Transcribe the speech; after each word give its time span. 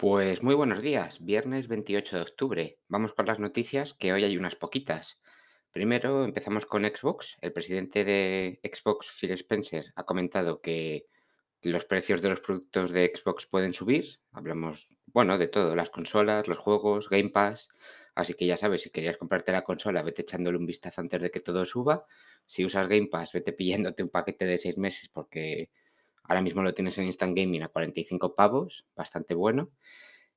Pues 0.00 0.42
muy 0.42 0.54
buenos 0.54 0.80
días, 0.80 1.22
viernes 1.22 1.68
28 1.68 2.16
de 2.16 2.22
octubre. 2.22 2.78
Vamos 2.88 3.12
con 3.12 3.26
las 3.26 3.38
noticias, 3.38 3.92
que 3.92 4.14
hoy 4.14 4.24
hay 4.24 4.38
unas 4.38 4.56
poquitas. 4.56 5.18
Primero 5.72 6.24
empezamos 6.24 6.64
con 6.64 6.84
Xbox. 6.84 7.36
El 7.42 7.52
presidente 7.52 8.02
de 8.06 8.60
Xbox, 8.62 9.08
Phil 9.10 9.32
Spencer, 9.32 9.92
ha 9.94 10.04
comentado 10.04 10.62
que 10.62 11.04
los 11.60 11.84
precios 11.84 12.22
de 12.22 12.30
los 12.30 12.40
productos 12.40 12.92
de 12.92 13.12
Xbox 13.14 13.46
pueden 13.46 13.74
subir. 13.74 14.06
Hablamos, 14.32 14.88
bueno, 15.04 15.36
de 15.36 15.48
todo, 15.48 15.76
las 15.76 15.90
consolas, 15.90 16.48
los 16.48 16.56
juegos, 16.56 17.10
Game 17.10 17.28
Pass. 17.28 17.68
Así 18.14 18.32
que 18.32 18.46
ya 18.46 18.56
sabes, 18.56 18.80
si 18.80 18.90
querías 18.90 19.18
comprarte 19.18 19.52
la 19.52 19.64
consola, 19.64 20.02
vete 20.02 20.22
echándole 20.22 20.56
un 20.56 20.64
vistazo 20.64 21.02
antes 21.02 21.20
de 21.20 21.30
que 21.30 21.40
todo 21.40 21.66
suba. 21.66 22.06
Si 22.46 22.64
usas 22.64 22.88
Game 22.88 23.08
Pass, 23.08 23.34
vete 23.34 23.52
pillándote 23.52 24.02
un 24.02 24.08
paquete 24.08 24.46
de 24.46 24.56
seis 24.56 24.78
meses 24.78 25.10
porque 25.12 25.68
ahora 26.30 26.42
mismo 26.42 26.62
lo 26.62 26.72
tienes 26.72 26.96
en 26.96 27.06
Instant 27.06 27.36
Gaming 27.36 27.64
a 27.64 27.68
45 27.68 28.36
pavos, 28.36 28.86
bastante 28.94 29.34
bueno. 29.34 29.72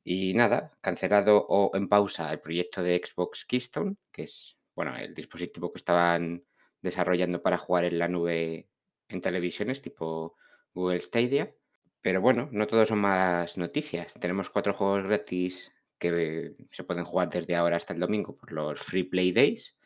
Y 0.04 0.34
nada, 0.34 0.74
cancelado 0.82 1.46
o 1.48 1.70
en 1.76 1.88
pausa 1.88 2.34
el 2.34 2.40
proyecto 2.40 2.82
de 2.82 3.00
Xbox 3.06 3.46
Keystone, 3.46 3.98
que 4.12 4.24
es, 4.24 4.58
bueno, 4.76 4.98
el 4.98 5.14
dispositivo 5.14 5.72
que 5.72 5.78
estaban 5.78 6.44
desarrollando 6.82 7.44
para 7.44 7.60
jugar 7.60 7.86
en 7.86 8.00
la 8.00 8.08
nube 8.08 8.68
en 9.08 9.22
televisiones 9.22 9.84
tipo 9.84 10.36
Google 10.74 11.00
Stadia. 11.00 11.54
Pero 12.02 12.22
bueno, 12.22 12.50
no 12.52 12.66
todo 12.66 12.88
son 12.88 12.98
malas 13.00 13.56
noticias. 13.58 14.14
Tenemos 14.20 14.50
cuatro 14.50 14.74
juegos 14.74 15.04
gratis 15.04 15.72
que 16.00 16.56
se 16.72 16.84
pueden 16.84 17.06
jugar 17.06 17.30
desde 17.30 17.56
ahora 17.56 17.78
hasta 17.78 17.94
el 17.94 18.00
domingo 18.00 18.36
por 18.36 18.52
los 18.52 18.82
Free 18.82 19.04
Play 19.04 19.32
Days, 19.32 19.78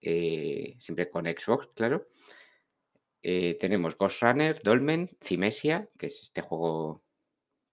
eh, 0.00 0.76
siempre 0.78 1.10
con 1.10 1.24
Xbox, 1.24 1.66
claro. 1.74 2.06
Eh, 3.22 3.56
tenemos 3.60 3.96
Ghost 3.96 4.22
Runner, 4.22 4.60
Dolmen, 4.62 5.08
Cimesia, 5.22 5.88
que 5.98 6.06
es 6.06 6.22
este 6.22 6.40
juego 6.40 7.02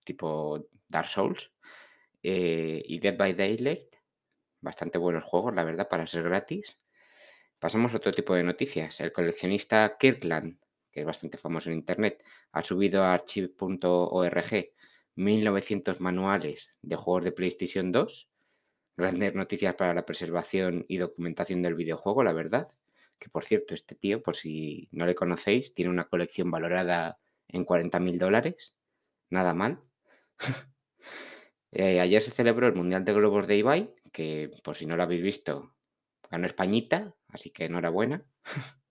tipo 0.04 0.68
Dark 0.88 1.08
Souls, 1.08 1.52
eh, 2.24 2.82
y 2.86 3.00
Dead 3.00 3.18
by 3.18 3.34
Daylight. 3.34 3.96
Bastante 4.62 4.98
buenos 4.98 5.24
juegos, 5.24 5.54
la 5.54 5.64
verdad, 5.64 5.88
para 5.88 6.08
ser 6.08 6.24
gratis. 6.24 6.78
Pasamos 7.60 7.94
a 7.94 7.98
otro 7.98 8.14
tipo 8.14 8.36
de 8.36 8.44
noticias. 8.44 9.00
El 9.00 9.12
coleccionista 9.12 9.98
Kirkland, 10.00 10.60
que 10.92 11.02
es 11.02 11.06
bastante 11.06 11.38
famoso 11.38 11.70
en 11.70 11.78
Internet, 11.78 12.24
ha 12.52 12.62
subido 12.62 13.04
a 13.04 13.14
archive.org 13.14 14.72
1900 15.16 16.02
manuales 16.02 16.74
de 16.82 16.96
juegos 16.96 17.24
de 17.24 17.32
PlayStation 17.32 17.92
2. 17.92 18.30
Grandes 18.98 19.36
noticias 19.36 19.76
para 19.76 19.94
la 19.94 20.06
preservación 20.06 20.86
y 20.88 20.98
documentación 20.98 21.62
del 21.62 21.76
videojuego, 21.76 22.24
la 22.24 22.34
verdad. 22.34 22.70
Que 23.20 23.30
por 23.30 23.46
cierto, 23.46 23.74
este 23.74 23.96
tío, 23.96 24.22
por 24.22 24.36
si 24.36 24.90
no 24.92 25.06
le 25.06 25.16
conocéis, 25.16 25.74
tiene 25.74 25.92
una 25.92 26.06
colección 26.06 26.52
valorada 26.52 27.20
en 27.48 27.66
40.000 27.66 28.18
dólares. 28.18 28.76
Nada 29.30 29.54
mal. 29.54 29.82
Eh, 31.78 32.00
ayer 32.00 32.22
se 32.22 32.32
celebró 32.32 32.68
el 32.68 32.74
Mundial 32.74 33.04
de 33.04 33.12
Globos 33.12 33.48
de 33.48 33.58
Ibai, 33.58 33.94
que 34.14 34.50
por 34.64 34.78
si 34.78 34.86
no 34.86 34.96
lo 34.96 35.04
habéis 35.04 35.22
visto, 35.22 35.76
ganó 36.32 36.48
Españita, 36.48 37.14
así 37.28 37.50
que 37.50 37.66
enhorabuena. 37.66 38.24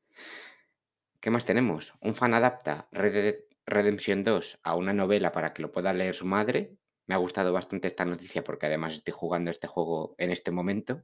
¿Qué 1.19 1.31
más 1.31 1.47
tenemos? 1.47 1.95
Un 2.03 2.15
fan 2.15 2.35
adapta 2.35 2.87
Red 2.93 3.37
Redemption 3.65 4.25
2 4.25 4.59
a 4.63 4.77
una 4.77 4.93
novela 4.93 5.33
para 5.33 5.55
que 5.55 5.63
lo 5.63 5.73
pueda 5.73 5.95
leer 5.95 6.15
su 6.15 6.27
madre. 6.27 6.77
Me 7.07 7.15
ha 7.15 7.19
gustado 7.19 7.55
bastante 7.55 7.89
esta 7.89 8.05
noticia 8.05 8.45
porque 8.45 8.67
además 8.67 8.93
estoy 8.93 9.15
jugando 9.17 9.51
este 9.51 9.67
juego 9.67 10.15
en 10.19 10.31
este 10.31 10.51
momento. 10.51 11.03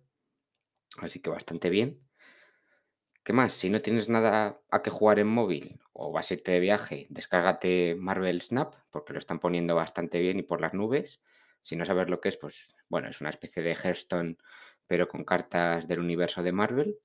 Así 0.98 1.20
que 1.20 1.30
bastante 1.30 1.70
bien. 1.70 1.98
¿Qué 3.22 3.34
más? 3.34 3.52
Si 3.52 3.68
no 3.68 3.82
tienes 3.82 4.08
nada 4.08 4.54
a 4.70 4.82
que 4.82 4.88
jugar 4.88 5.18
en 5.18 5.26
móvil 5.28 5.78
o 5.92 6.10
vas 6.10 6.30
a 6.30 6.34
irte 6.34 6.52
de 6.52 6.60
viaje, 6.60 7.06
descárgate 7.10 7.94
Marvel 7.94 8.40
Snap 8.40 8.74
porque 8.90 9.12
lo 9.12 9.18
están 9.18 9.40
poniendo 9.40 9.74
bastante 9.74 10.20
bien 10.20 10.38
y 10.38 10.42
por 10.42 10.62
las 10.62 10.72
nubes. 10.72 11.20
Si 11.62 11.76
no 11.76 11.84
sabes 11.84 12.08
lo 12.08 12.20
que 12.20 12.30
es, 12.30 12.38
pues 12.38 12.66
bueno, 12.88 13.08
es 13.08 13.20
una 13.20 13.28
especie 13.28 13.62
de 13.62 13.74
Hearthstone, 13.74 14.38
pero 14.86 15.06
con 15.06 15.24
cartas 15.24 15.86
del 15.86 15.98
universo 16.00 16.42
de 16.42 16.52
Marvel. 16.52 16.98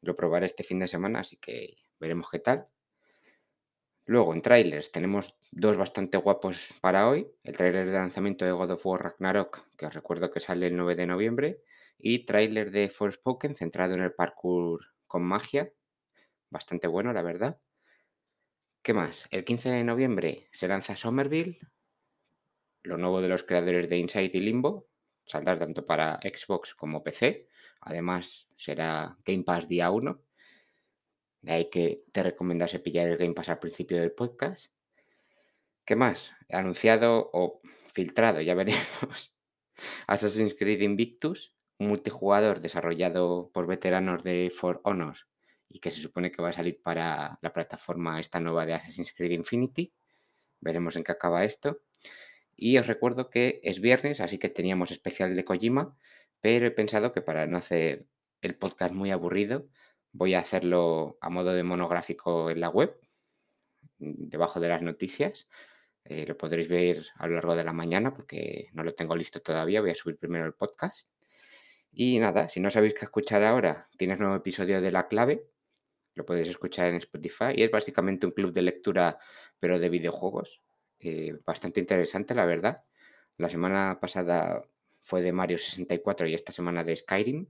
Lo 0.00 0.16
probaré 0.16 0.46
este 0.46 0.64
fin 0.64 0.80
de 0.80 0.88
semana, 0.88 1.20
así 1.20 1.36
que 1.36 1.76
veremos 2.00 2.28
qué 2.28 2.40
tal. 2.40 2.66
Luego, 4.06 4.34
en 4.34 4.42
trailers, 4.42 4.90
tenemos 4.90 5.36
dos 5.52 5.76
bastante 5.76 6.18
guapos 6.18 6.74
para 6.80 7.08
hoy. 7.08 7.30
El 7.44 7.56
trailer 7.56 7.86
de 7.86 7.92
lanzamiento 7.92 8.44
de 8.44 8.50
God 8.50 8.72
of 8.72 8.84
War 8.84 9.02
Ragnarok, 9.04 9.64
que 9.78 9.86
os 9.86 9.94
recuerdo 9.94 10.32
que 10.32 10.40
sale 10.40 10.66
el 10.66 10.76
9 10.76 10.96
de 10.96 11.06
noviembre. 11.06 11.62
Y 11.98 12.26
trailer 12.26 12.72
de 12.72 12.88
Forspoken, 12.88 13.54
centrado 13.54 13.94
en 13.94 14.00
el 14.00 14.12
parkour 14.12 14.80
con 15.10 15.24
magia. 15.24 15.72
Bastante 16.50 16.86
bueno, 16.86 17.12
la 17.12 17.22
verdad. 17.22 17.60
¿Qué 18.80 18.94
más? 18.94 19.26
El 19.30 19.44
15 19.44 19.68
de 19.68 19.84
noviembre 19.84 20.48
se 20.52 20.68
lanza 20.68 20.96
Somerville, 20.96 21.58
lo 22.84 22.96
nuevo 22.96 23.20
de 23.20 23.28
los 23.28 23.42
creadores 23.42 23.90
de 23.90 23.98
Inside 23.98 24.30
y 24.32 24.40
Limbo. 24.40 24.86
Saldrá 25.26 25.58
tanto 25.58 25.84
para 25.84 26.20
Xbox 26.22 26.74
como 26.76 27.02
PC. 27.02 27.48
Además, 27.80 28.46
será 28.56 29.18
Game 29.24 29.42
Pass 29.42 29.68
día 29.68 29.90
1. 29.90 30.22
De 31.42 31.52
ahí 31.52 31.70
que 31.70 32.04
te 32.12 32.22
recomendase 32.22 32.78
pillar 32.78 33.08
el 33.08 33.18
Game 33.18 33.34
Pass 33.34 33.48
al 33.48 33.58
principio 33.58 34.00
del 34.00 34.12
podcast. 34.12 34.72
¿Qué 35.84 35.96
más? 35.96 36.32
Anunciado 36.48 37.30
o 37.32 37.60
filtrado, 37.92 38.40
ya 38.40 38.54
veremos. 38.60 39.36
Assassin's 40.06 40.54
Creed 40.54 40.82
Invictus, 40.82 41.52
multijugador 41.80 42.60
desarrollado 42.60 43.50
por 43.52 43.66
veteranos 43.66 44.22
de 44.22 44.52
For 44.54 44.80
Honor 44.84 45.16
y 45.68 45.80
que 45.80 45.90
se 45.90 46.00
supone 46.00 46.30
que 46.30 46.42
va 46.42 46.50
a 46.50 46.52
salir 46.52 46.80
para 46.82 47.38
la 47.40 47.52
plataforma 47.52 48.20
esta 48.20 48.38
nueva 48.38 48.66
de 48.66 48.74
Assassin's 48.74 49.14
Creed 49.14 49.30
Infinity. 49.32 49.92
Veremos 50.60 50.96
en 50.96 51.04
qué 51.04 51.12
acaba 51.12 51.44
esto. 51.44 51.80
Y 52.54 52.76
os 52.76 52.86
recuerdo 52.86 53.30
que 53.30 53.60
es 53.62 53.80
viernes, 53.80 54.20
así 54.20 54.38
que 54.38 54.50
teníamos 54.50 54.90
especial 54.90 55.34
de 55.34 55.44
Kojima, 55.44 55.96
pero 56.40 56.66
he 56.66 56.70
pensado 56.70 57.12
que 57.12 57.22
para 57.22 57.46
no 57.46 57.56
hacer 57.56 58.06
el 58.42 58.56
podcast 58.56 58.94
muy 58.94 59.10
aburrido, 59.10 59.68
voy 60.12 60.34
a 60.34 60.40
hacerlo 60.40 61.16
a 61.22 61.30
modo 61.30 61.54
de 61.54 61.62
monográfico 61.62 62.50
en 62.50 62.60
la 62.60 62.68
web, 62.68 62.94
debajo 63.98 64.60
de 64.60 64.68
las 64.68 64.82
noticias. 64.82 65.48
Eh, 66.04 66.26
lo 66.26 66.36
podréis 66.36 66.68
ver 66.68 67.06
a 67.14 67.26
lo 67.26 67.36
largo 67.36 67.54
de 67.56 67.64
la 67.64 67.72
mañana 67.72 68.12
porque 68.12 68.68
no 68.74 68.82
lo 68.82 68.94
tengo 68.94 69.16
listo 69.16 69.40
todavía. 69.40 69.80
Voy 69.80 69.90
a 69.90 69.94
subir 69.94 70.18
primero 70.18 70.44
el 70.44 70.54
podcast. 70.54 71.08
Y 71.92 72.18
nada, 72.18 72.48
si 72.48 72.60
no 72.60 72.70
sabéis 72.70 72.94
qué 72.94 73.04
escuchar 73.04 73.42
ahora, 73.42 73.88
tienes 73.96 74.20
nuevo 74.20 74.36
episodio 74.36 74.80
de 74.80 74.92
La 74.92 75.08
Clave. 75.08 75.44
Lo 76.14 76.24
podéis 76.24 76.48
escuchar 76.48 76.88
en 76.88 76.96
Spotify. 76.96 77.52
Y 77.54 77.62
es 77.62 77.70
básicamente 77.70 78.26
un 78.26 78.32
club 78.32 78.52
de 78.52 78.62
lectura, 78.62 79.18
pero 79.58 79.78
de 79.78 79.88
videojuegos. 79.88 80.60
Eh, 81.00 81.38
bastante 81.44 81.80
interesante, 81.80 82.34
la 82.34 82.46
verdad. 82.46 82.84
La 83.36 83.50
semana 83.50 83.98
pasada 84.00 84.62
fue 85.00 85.22
de 85.22 85.32
Mario 85.32 85.58
64 85.58 86.28
y 86.28 86.34
esta 86.34 86.52
semana 86.52 86.84
de 86.84 86.96
Skyrim. 86.96 87.46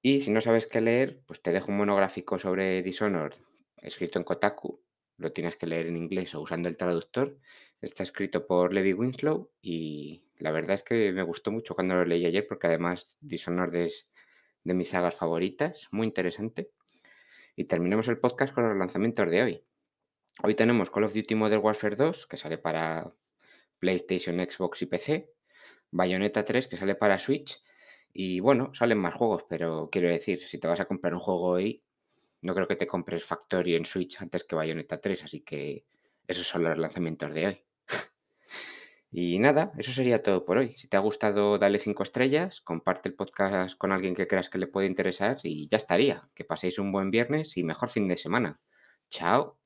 Y 0.00 0.20
si 0.20 0.30
no 0.30 0.40
sabes 0.40 0.66
qué 0.66 0.80
leer, 0.80 1.20
pues 1.26 1.42
te 1.42 1.50
dejo 1.50 1.70
un 1.70 1.78
monográfico 1.78 2.38
sobre 2.38 2.82
Dishonored, 2.82 3.34
escrito 3.82 4.18
en 4.18 4.24
Kotaku. 4.24 4.80
Lo 5.16 5.32
tienes 5.32 5.56
que 5.56 5.66
leer 5.66 5.86
en 5.86 5.96
inglés 5.96 6.34
o 6.34 6.40
usando 6.40 6.68
el 6.68 6.76
traductor. 6.76 7.38
Está 7.80 8.02
escrito 8.02 8.46
por 8.46 8.72
Levi 8.72 8.92
Winslow 8.92 9.50
y 9.60 10.24
la 10.38 10.50
verdad 10.50 10.74
es 10.74 10.82
que 10.82 11.12
me 11.12 11.22
gustó 11.22 11.50
mucho 11.50 11.74
cuando 11.74 11.94
lo 11.94 12.04
leí 12.04 12.26
ayer 12.26 12.46
porque 12.48 12.66
además 12.66 13.16
Dishonored 13.20 13.86
es 13.86 14.08
de 14.64 14.74
mis 14.74 14.88
sagas 14.88 15.14
favoritas, 15.14 15.88
muy 15.92 16.06
interesante. 16.06 16.70
Y 17.54 17.64
terminemos 17.64 18.08
el 18.08 18.18
podcast 18.18 18.52
con 18.52 18.68
los 18.68 18.76
lanzamientos 18.76 19.30
de 19.30 19.42
hoy. 19.42 19.64
Hoy 20.42 20.56
tenemos 20.56 20.90
Call 20.90 21.04
of 21.04 21.14
Duty 21.14 21.36
Modern 21.36 21.62
Warfare 21.62 21.94
2, 21.94 22.26
que 22.26 22.36
sale 22.36 22.58
para 22.58 23.12
PlayStation, 23.78 24.36
Xbox 24.38 24.82
y 24.82 24.86
PC. 24.86 25.30
Bayonetta 25.92 26.42
3, 26.42 26.66
que 26.66 26.76
sale 26.76 26.96
para 26.96 27.20
Switch. 27.20 27.62
Y 28.12 28.40
bueno, 28.40 28.72
salen 28.74 28.98
más 28.98 29.14
juegos, 29.14 29.44
pero 29.48 29.88
quiero 29.92 30.08
decir, 30.08 30.40
si 30.40 30.58
te 30.58 30.66
vas 30.66 30.80
a 30.80 30.86
comprar 30.86 31.14
un 31.14 31.20
juego 31.20 31.46
hoy, 31.50 31.83
no 32.44 32.54
creo 32.54 32.68
que 32.68 32.76
te 32.76 32.86
compres 32.86 33.24
Factory 33.24 33.74
en 33.74 33.86
Switch 33.86 34.20
antes 34.20 34.44
que 34.44 34.54
Bayonetta 34.54 35.00
3, 35.00 35.24
así 35.24 35.40
que 35.40 35.84
esos 36.28 36.46
son 36.46 36.64
los 36.64 36.78
lanzamientos 36.78 37.32
de 37.32 37.46
hoy. 37.46 37.64
y 39.10 39.38
nada, 39.38 39.72
eso 39.78 39.92
sería 39.92 40.22
todo 40.22 40.44
por 40.44 40.58
hoy. 40.58 40.74
Si 40.76 40.86
te 40.88 40.96
ha 40.96 41.00
gustado, 41.00 41.58
dale 41.58 41.78
5 41.78 42.02
estrellas, 42.02 42.60
comparte 42.60 43.08
el 43.08 43.14
podcast 43.14 43.76
con 43.78 43.92
alguien 43.92 44.14
que 44.14 44.28
creas 44.28 44.50
que 44.50 44.58
le 44.58 44.66
puede 44.66 44.86
interesar 44.86 45.38
y 45.42 45.68
ya 45.68 45.78
estaría. 45.78 46.28
Que 46.34 46.44
paséis 46.44 46.78
un 46.78 46.92
buen 46.92 47.10
viernes 47.10 47.56
y 47.56 47.64
mejor 47.64 47.88
fin 47.88 48.08
de 48.08 48.16
semana. 48.18 48.60
Chao. 49.10 49.63